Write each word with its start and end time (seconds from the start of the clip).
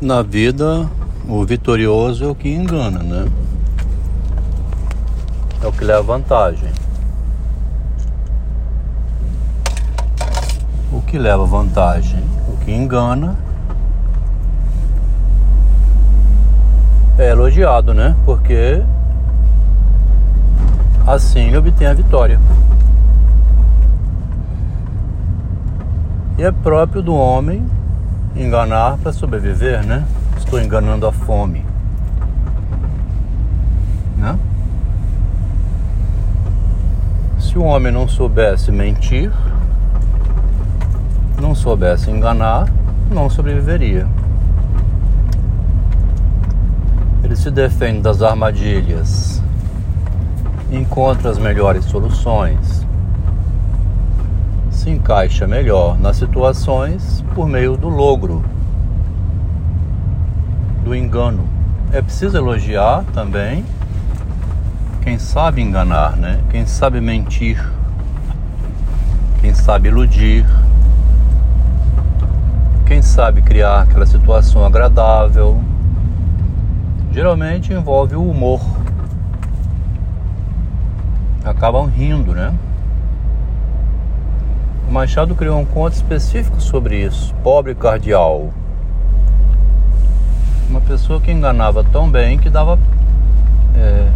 Na 0.00 0.20
vida, 0.20 0.86
o 1.26 1.42
vitorioso 1.46 2.24
é 2.24 2.28
o 2.28 2.34
que 2.34 2.50
engana, 2.50 2.98
né? 2.98 3.26
É 5.62 5.66
o 5.66 5.72
que 5.72 5.84
leva 5.84 6.02
vantagem. 6.02 6.70
O 10.92 11.00
que 11.00 11.18
leva 11.18 11.46
vantagem, 11.46 12.22
o 12.46 12.58
que 12.58 12.72
engana, 12.72 13.36
é 17.18 17.30
elogiado, 17.30 17.94
né? 17.94 18.14
Porque 18.26 18.82
assim 21.06 21.46
ele 21.46 21.56
obtém 21.56 21.86
a 21.86 21.94
vitória. 21.94 22.38
E 26.36 26.42
é 26.42 26.52
próprio 26.52 27.00
do 27.00 27.14
homem 27.14 27.75
enganar 28.36 28.98
para 28.98 29.12
sobreviver, 29.12 29.84
né? 29.84 30.04
Estou 30.36 30.60
enganando 30.60 31.06
a 31.06 31.12
fome. 31.12 31.64
Né? 34.16 34.38
Se 37.38 37.58
o 37.58 37.62
homem 37.62 37.90
não 37.90 38.06
soubesse 38.06 38.70
mentir, 38.70 39.32
não 41.40 41.54
soubesse 41.54 42.10
enganar, 42.10 42.68
não 43.10 43.30
sobreviveria. 43.30 44.06
Ele 47.24 47.34
se 47.34 47.50
defende 47.50 48.02
das 48.02 48.22
armadilhas, 48.22 49.42
encontra 50.70 51.30
as 51.30 51.38
melhores 51.38 51.84
soluções, 51.86 52.86
se 54.86 54.90
encaixa 54.90 55.48
melhor 55.48 55.98
nas 55.98 56.16
situações 56.16 57.24
por 57.34 57.48
meio 57.48 57.76
do 57.76 57.88
logro, 57.88 58.44
do 60.84 60.94
engano. 60.94 61.44
É 61.90 62.00
preciso 62.00 62.36
elogiar 62.36 63.02
também 63.12 63.64
quem 65.02 65.18
sabe 65.18 65.60
enganar, 65.60 66.16
né? 66.16 66.38
Quem 66.50 66.66
sabe 66.66 67.00
mentir, 67.00 67.60
quem 69.40 69.52
sabe 69.52 69.88
iludir, 69.88 70.46
quem 72.86 73.02
sabe 73.02 73.42
criar 73.42 73.80
aquela 73.80 74.06
situação 74.06 74.64
agradável 74.64 75.60
geralmente 77.10 77.72
envolve 77.72 78.14
o 78.14 78.22
humor. 78.22 78.60
Acabam 81.44 81.86
rindo, 81.86 82.32
né? 82.32 82.54
Machado 84.90 85.34
criou 85.34 85.58
um 85.58 85.64
conto 85.64 85.94
específico 85.94 86.60
sobre 86.60 87.04
isso, 87.04 87.34
Pobre 87.42 87.74
Cardeal. 87.74 88.52
Uma 90.68 90.80
pessoa 90.80 91.20
que 91.20 91.30
enganava 91.30 91.84
tão 91.84 92.10
bem 92.10 92.38
que 92.38 92.48
dava 92.48 92.78
é, 93.74 94.08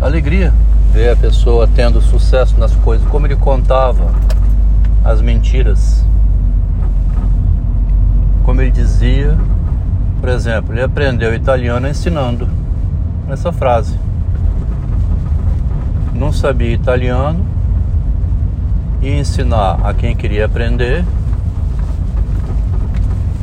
alegria 0.00 0.52
ver 0.92 1.10
a 1.10 1.16
pessoa 1.16 1.68
tendo 1.68 2.00
sucesso 2.00 2.58
nas 2.58 2.74
coisas, 2.76 3.06
como 3.08 3.26
ele 3.26 3.36
contava 3.36 4.10
as 5.04 5.20
mentiras. 5.20 6.04
Como 8.44 8.60
ele 8.62 8.70
dizia 8.70 9.36
por 10.20 10.30
exemplo, 10.30 10.74
ele 10.74 10.82
aprendeu 10.82 11.34
italiano 11.34 11.86
ensinando 11.86 12.48
essa 13.28 13.52
frase. 13.52 13.96
Não 16.12 16.32
sabia 16.32 16.72
italiano 16.72 17.46
e 19.06 19.20
ensinar 19.20 19.78
a 19.86 19.94
quem 19.94 20.16
queria 20.16 20.46
aprender. 20.46 21.04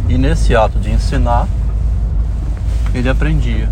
E 0.09 0.17
nesse 0.17 0.53
ato 0.53 0.77
de 0.77 0.91
ensinar, 0.91 1.47
ele 2.93 3.07
aprendia. 3.07 3.69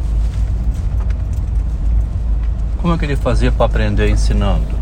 Como 2.82 2.94
é 2.94 2.98
que 2.98 3.04
ele 3.04 3.18
fazia 3.18 3.52
para 3.52 3.66
aprender 3.66 4.10
ensinando? 4.10 4.80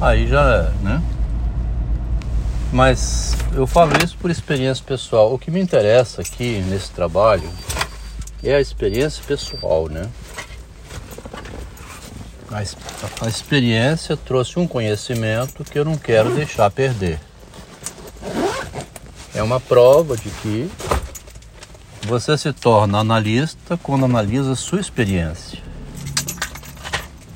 Aí 0.00 0.26
já, 0.26 0.72
né? 0.82 1.00
Mas 2.72 3.36
eu 3.52 3.64
falo 3.64 3.92
isso 4.04 4.16
por 4.18 4.32
experiência 4.32 4.84
pessoal. 4.84 5.32
O 5.32 5.38
que 5.38 5.52
me 5.52 5.60
interessa 5.60 6.20
aqui 6.20 6.64
nesse 6.68 6.90
trabalho 6.90 7.48
é 8.42 8.56
a 8.56 8.60
experiência 8.60 9.22
pessoal, 9.24 9.88
né? 9.88 10.08
A, 12.54 13.26
a 13.26 13.28
experiência 13.28 14.16
trouxe 14.16 14.58
um 14.58 14.66
conhecimento 14.66 15.64
que 15.64 15.76
eu 15.76 15.84
não 15.84 15.98
quero 15.98 16.32
deixar 16.34 16.70
perder. 16.70 17.18
É 19.34 19.42
uma 19.42 19.58
prova 19.58 20.16
de 20.16 20.30
que 20.30 20.70
você 22.06 22.38
se 22.38 22.52
torna 22.52 22.98
analista 22.98 23.76
quando 23.82 24.04
analisa 24.04 24.54
sua 24.54 24.80
experiência. 24.80 25.58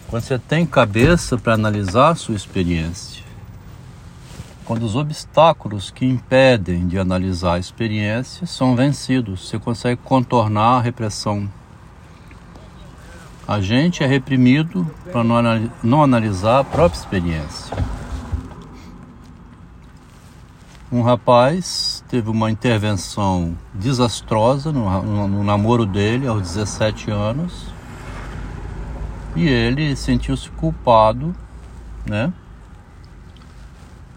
Quando 0.06 0.22
você 0.22 0.38
tem 0.38 0.64
cabeça 0.64 1.36
para 1.36 1.54
analisar 1.54 2.16
sua 2.16 2.36
experiência 2.36 3.18
quando 4.68 4.82
os 4.82 4.94
obstáculos 4.96 5.90
que 5.90 6.04
impedem 6.04 6.86
de 6.86 6.98
analisar 6.98 7.54
a 7.54 7.58
experiência 7.58 8.46
são 8.46 8.76
vencidos, 8.76 9.48
você 9.48 9.58
consegue 9.58 9.98
contornar 10.04 10.76
a 10.76 10.80
repressão. 10.82 11.48
A 13.48 13.60
gente 13.62 14.04
é 14.04 14.06
reprimido 14.06 14.86
para 15.10 15.24
não 15.82 16.02
analisar 16.02 16.60
a 16.60 16.64
própria 16.64 16.98
experiência. 16.98 17.74
Um 20.92 21.02
rapaz 21.02 22.04
teve 22.08 22.30
uma 22.30 22.50
intervenção 22.50 23.56
desastrosa 23.72 24.70
no, 24.70 25.02
no, 25.02 25.28
no 25.28 25.42
namoro 25.42 25.86
dele 25.86 26.26
aos 26.26 26.42
17 26.42 27.10
anos 27.10 27.66
e 29.34 29.48
ele 29.48 29.96
sentiu-se 29.96 30.50
culpado, 30.50 31.34
né? 32.06 32.32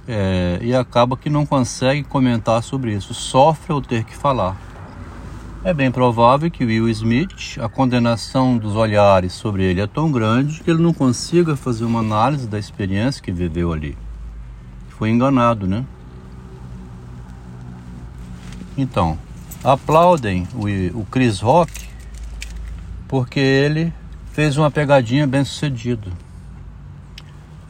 é, 0.08 0.60
e 0.62 0.76
acaba 0.76 1.16
que 1.16 1.30
não 1.30 1.46
consegue 1.46 2.04
comentar 2.04 2.62
sobre 2.64 2.94
isso, 2.94 3.14
sofre 3.14 3.72
ao 3.72 3.82
ter 3.82 4.04
que 4.04 4.16
falar. 4.16 4.58
É 5.64 5.76
bem 5.76 5.92
provável 5.92 6.50
que 6.50 6.66
Will 6.66 6.90
Smith, 6.90 7.60
a 7.62 7.70
condenação 7.70 8.58
dos 8.58 8.76
olhares 8.76 9.32
sobre 9.32 9.64
ele 9.64 9.80
é 9.80 9.86
tão 9.86 10.12
grande 10.12 10.60
que 10.64 10.72
ele 10.72 10.82
não 10.82 10.92
consiga 10.92 11.56
fazer 11.56 11.86
uma 11.86 12.00
análise 12.00 12.48
da 12.48 12.58
experiência 12.58 13.22
que 13.22 13.32
viveu 13.32 13.72
ali. 13.72 13.96
Foi 14.90 15.12
enganado, 15.12 15.68
né? 15.68 15.86
Então, 18.76 19.20
aplaudem 19.64 20.48
o, 20.56 21.00
o 21.00 21.06
Chris 21.06 21.40
Rock 21.40 21.88
porque 23.08 23.40
ele 23.40 23.94
fez 24.32 24.58
uma 24.58 24.72
pegadinha 24.72 25.28
bem 25.28 25.46
sucedida. 25.46 26.12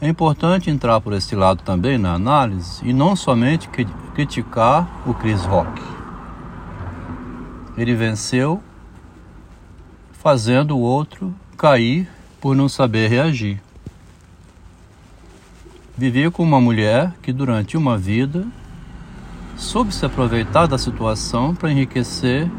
É 0.00 0.08
importante 0.08 0.70
entrar 0.70 0.98
por 1.02 1.12
esse 1.12 1.36
lado 1.36 1.62
também 1.62 1.98
na 1.98 2.14
análise 2.14 2.80
e 2.82 2.94
não 2.94 3.14
somente 3.14 3.68
criticar 4.14 4.88
o 5.06 5.12
Chris 5.12 5.44
Rock. 5.44 5.91
Ele 7.76 7.94
venceu 7.94 8.62
fazendo 10.12 10.76
o 10.76 10.80
outro 10.80 11.34
cair 11.56 12.08
por 12.40 12.54
não 12.54 12.68
saber 12.68 13.08
reagir. 13.08 13.60
Vivia 15.96 16.30
com 16.30 16.42
uma 16.42 16.60
mulher 16.60 17.12
que 17.22 17.32
durante 17.32 17.76
uma 17.76 17.96
vida 17.98 18.46
soube 19.56 19.94
se 19.94 20.04
aproveitar 20.04 20.66
da 20.66 20.78
situação 20.78 21.54
para 21.54 21.70
enriquecer 21.70 22.50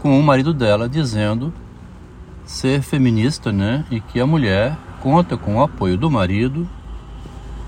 com 0.00 0.18
o 0.18 0.22
marido 0.22 0.52
dela, 0.52 0.88
dizendo 0.88 1.52
ser 2.44 2.82
feminista, 2.82 3.52
né? 3.52 3.84
E 3.90 4.00
que 4.00 4.20
a 4.20 4.26
mulher 4.26 4.76
conta 5.00 5.36
com 5.36 5.56
o 5.56 5.62
apoio 5.62 5.96
do 5.96 6.10
marido 6.10 6.68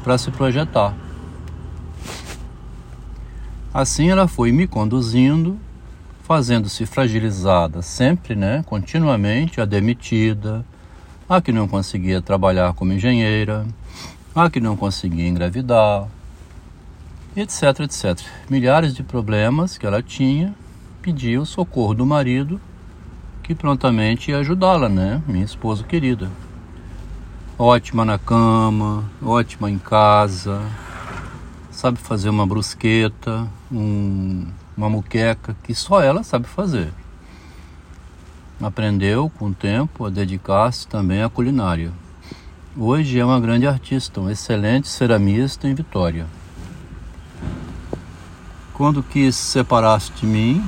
para 0.03 0.17
se 0.17 0.31
projetar. 0.31 0.95
Assim 3.73 4.09
ela 4.11 4.27
foi 4.27 4.51
me 4.51 4.67
conduzindo, 4.67 5.59
fazendo-se 6.29 6.87
fragilizada 6.87 7.83
sempre, 7.83 8.37
né, 8.37 8.63
continuamente, 8.67 9.61
a 9.61 9.65
demitida, 9.65 10.65
a 11.29 11.41
que 11.41 11.51
não 11.51 11.67
conseguia 11.67 12.23
trabalhar 12.23 12.75
como 12.75 12.93
engenheira, 12.93 13.67
a 14.35 14.49
que 14.49 14.61
não 14.61 14.77
conseguia 14.77 15.27
engravidar, 15.27 16.07
etc, 17.35 17.81
etc. 17.81 18.21
Milhares 18.49 18.95
de 18.95 19.03
problemas 19.03 19.77
que 19.77 19.87
ela 19.87 20.03
tinha, 20.03 20.55
pedia 21.03 21.41
o 21.41 21.47
socorro 21.47 21.95
do 21.95 22.05
marido, 22.05 22.61
que 23.43 23.55
prontamente 23.55 24.31
ia 24.31 24.39
ajudá-la, 24.39 24.89
né, 24.89 25.23
minha 25.27 25.45
esposa 25.45 25.83
querida 25.83 26.31
ótima 27.59 28.05
na 28.05 28.19
cama, 28.19 29.03
ótima 29.21 29.69
em 29.69 29.79
casa, 29.79 30.63
sabe 31.73 31.99
fazer 31.99 32.29
uma 32.29 32.47
brusqueta, 32.47 33.49
um, 33.73 34.47
uma 34.79 34.89
muqueca 34.89 35.57
que 35.65 35.75
só 35.75 36.01
ela 36.01 36.23
sabe 36.23 36.47
fazer. 36.47 36.93
Aprendeu 38.63 39.29
com 39.37 39.47
o 39.47 39.55
tempo 39.55 40.07
a 40.07 40.11
dedicar-se 40.11 40.87
também 40.87 41.21
à 41.21 41.29
culinária. 41.29 41.93
Hoje 42.77 43.19
é 43.19 43.25
uma 43.25 43.41
grande 43.41 43.67
artista, 43.67 44.21
um 44.21 44.31
excelente 44.31 44.87
ceramista 44.87 45.69
em 45.69 45.75
Vitória. 45.75 46.27
quando 48.73 49.03
quis 49.03 49.35
separar-se 49.35 50.13
de 50.13 50.25
mim, 50.25 50.65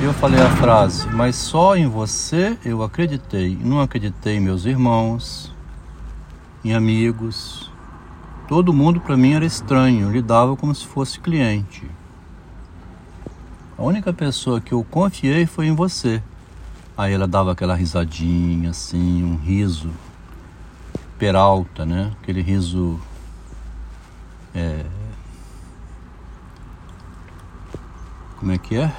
eu 0.00 0.14
falei 0.14 0.40
a 0.40 0.48
frase, 0.48 1.08
mas 1.08 1.34
só 1.34 1.74
em 1.74 1.88
você 1.88 2.56
eu 2.64 2.84
acreditei. 2.84 3.58
Não 3.60 3.80
acreditei 3.80 4.36
em 4.36 4.40
meus 4.40 4.64
irmãos, 4.64 5.52
em 6.64 6.72
amigos. 6.72 7.72
Todo 8.46 8.72
mundo 8.72 9.00
para 9.00 9.16
mim 9.16 9.32
era 9.32 9.44
estranho, 9.44 10.12
lidava 10.12 10.56
como 10.56 10.72
se 10.72 10.86
fosse 10.86 11.18
cliente. 11.18 11.84
A 13.78 13.82
única 13.84 14.12
pessoa 14.12 14.60
que 14.60 14.72
eu 14.72 14.82
confiei 14.82 15.46
foi 15.46 15.68
em 15.68 15.72
você. 15.72 16.20
Aí 16.96 17.12
ela 17.12 17.28
dava 17.28 17.52
aquela 17.52 17.76
risadinha, 17.76 18.70
assim, 18.70 19.22
um 19.22 19.36
riso 19.36 19.88
peralta, 21.16 21.86
né? 21.86 22.12
Aquele 22.20 22.42
riso. 22.42 22.98
É... 24.52 24.84
Como 28.40 28.50
é 28.50 28.58
que 28.58 28.76
é? 28.76 28.92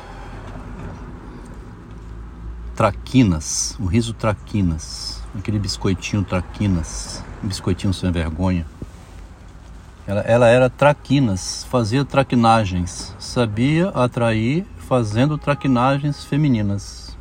Traquinas, 2.74 3.76
o 3.82 3.86
riso 3.86 4.14
traquinas, 4.14 5.22
aquele 5.38 5.60
biscoitinho 5.60 6.24
traquinas, 6.24 7.22
um 7.44 7.50
biscoitinho 7.50 7.94
sem 7.94 8.10
vergonha. 8.14 8.66
Ela, 10.10 10.22
ela 10.22 10.48
era 10.48 10.72
traquinas, 10.72 11.68
fazia 11.70 12.04
traquinagens, 12.04 13.16
sabia 13.20 13.90
atrair 13.90 14.66
fazendo 14.80 15.38
traquinagens 15.38 16.26
femininas. 16.26 17.16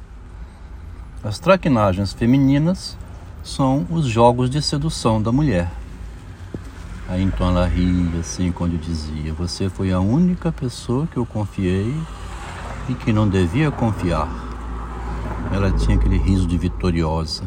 As 1.23 1.38
traquinagens 1.38 2.14
femininas 2.14 2.96
são 3.44 3.87
os 3.90 4.06
jogos 4.06 4.49
de 4.49 4.62
sedução 4.62 5.20
da 5.20 5.31
mulher. 5.31 5.70
Aí 7.11 7.23
então 7.23 7.49
ela 7.49 7.67
ria 7.67 8.20
assim 8.20 8.50
quando 8.50 8.81
dizia: 8.81 9.34
Você 9.34 9.69
foi 9.69 9.93
a 9.93 10.00
única 10.00 10.50
pessoa 10.50 11.06
que 11.06 11.19
eu 11.19 11.26
confiei 11.26 11.94
e 12.88 12.94
que 12.94 13.12
não 13.12 13.29
devia 13.29 13.70
confiar. 13.70 14.31
Ela 15.52 15.70
tinha 15.73 15.99
aquele 15.99 16.17
riso 16.17 16.46
de 16.46 16.56
vitoriosa. 16.56 17.43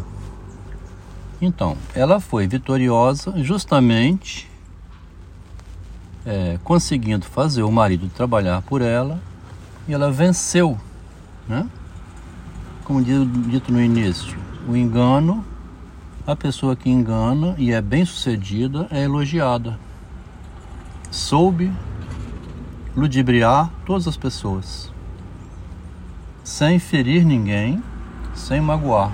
Então, 1.42 1.76
ela 1.96 2.20
foi 2.20 2.46
vitoriosa 2.46 3.34
justamente 3.38 4.51
é, 6.26 6.60
conseguindo 6.64 7.26
fazer 7.26 7.64
o 7.64 7.72
marido 7.72 8.10
trabalhar 8.10 8.62
por 8.62 8.82
ela 8.82 9.20
e 9.88 9.94
ela 9.94 10.12
venceu, 10.12 10.78
né? 11.48 11.68
Como 12.84 13.02
dito 13.04 13.72
no 13.72 13.82
início, 13.82 14.38
o 14.68 14.76
engano, 14.76 15.46
a 16.26 16.36
pessoa 16.36 16.76
que 16.76 16.90
engana 16.90 17.56
e 17.58 17.72
é 17.72 17.82
bem 17.82 18.06
sucedida 18.06 18.88
é 18.92 19.04
elogiada. 19.04 19.80
Soube 21.10 21.72
ludibriar 22.96 23.72
todas 23.86 24.08
as 24.08 24.18
pessoas, 24.18 24.92
sem 26.44 26.80
ferir 26.80 27.26
ninguém, 27.26 27.82
sem 28.34 28.62
magoar, 28.62 29.12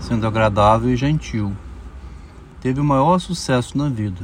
sendo 0.00 0.26
agradável 0.26 0.90
e 0.90 0.96
gentil. 0.96 1.52
Teve 2.60 2.80
o 2.80 2.84
maior 2.84 3.18
sucesso 3.18 3.76
na 3.76 3.88
vida. 3.88 4.22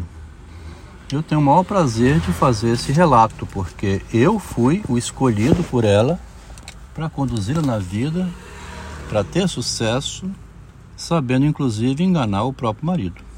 Eu 1.13 1.25
tenho 1.25 1.41
o 1.41 1.45
maior 1.45 1.65
prazer 1.65 2.21
de 2.21 2.33
fazer 2.33 2.75
esse 2.75 2.93
relato, 2.93 3.45
porque 3.47 4.01
eu 4.15 4.39
fui 4.39 4.83
o 4.89 4.97
escolhido 4.97 5.65
por 5.65 5.85
ela 5.85 6.21
para 6.95 7.11
conduzi-la 7.11 7.63
na 7.63 7.79
vida, 7.79 8.29
para 9.09 9.25
ter 9.25 9.49
sucesso, 9.49 10.31
sabendo 10.97 11.47
inclusive 11.47 12.05
enganar 12.05 12.45
o 12.45 12.53
próprio 12.53 12.87
marido. 12.87 13.30